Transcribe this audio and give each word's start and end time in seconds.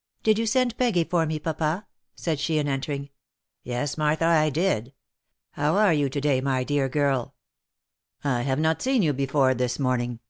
"Did 0.22 0.38
you 0.38 0.46
send 0.46 0.78
Peggy 0.78 1.04
for 1.04 1.26
me, 1.26 1.38
papa?" 1.38 1.86
said 2.14 2.40
she 2.40 2.56
in 2.56 2.66
entering. 2.66 3.10
"Yes, 3.62 3.98
Martha 3.98 4.20
dear, 4.22 4.30
I 4.30 4.48
did. 4.48 4.94
How 5.50 5.76
are 5.76 5.92
you 5.92 6.08
to 6.08 6.18
day, 6.22 6.40
my 6.40 6.64
dear 6.64 6.88
girl? 6.88 7.34
I 8.24 8.40
have 8.40 8.58
not 8.58 8.80
seen' 8.80 9.02
you 9.02 9.12
before 9.12 9.52
this 9.52 9.78
morning. 9.78 10.20